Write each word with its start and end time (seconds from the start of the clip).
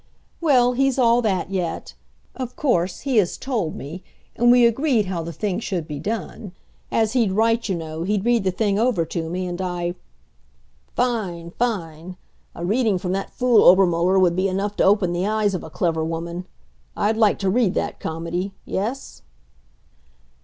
"Well, 0.41 0.73
he's 0.73 0.97
all 0.97 1.21
that 1.21 1.51
yet. 1.51 1.93
Of 2.35 2.55
course, 2.55 3.01
he 3.01 3.17
has 3.17 3.37
told 3.37 3.75
me, 3.75 4.01
and 4.35 4.49
we 4.49 4.65
agreed 4.65 5.05
how 5.05 5.21
the 5.21 5.31
thing 5.31 5.59
should 5.59 5.87
be 5.87 5.99
done. 5.99 6.53
As 6.91 7.13
he'd 7.13 7.33
write, 7.33 7.69
you 7.69 7.75
know, 7.75 8.01
he'd 8.01 8.25
read 8.25 8.43
the 8.43 8.49
thing 8.49 8.79
over 8.79 9.05
to 9.05 9.29
me, 9.29 9.45
and 9.45 9.61
I" 9.61 9.93
"Fine 10.95 11.51
fine! 11.51 12.17
A 12.55 12.65
reading 12.65 12.97
from 12.97 13.11
that 13.11 13.29
fool 13.29 13.63
Obermuller 13.63 14.17
would 14.17 14.35
be 14.35 14.47
enough 14.47 14.75
to 14.77 14.83
open 14.83 15.13
the 15.13 15.27
eyes 15.27 15.53
of 15.53 15.63
a 15.63 15.69
clever 15.69 16.03
woman. 16.03 16.47
I'd 16.97 17.15
like 17.15 17.37
to 17.37 17.49
read 17.51 17.75
that 17.75 17.99
comedy 17.99 18.53
yes?" 18.65 19.21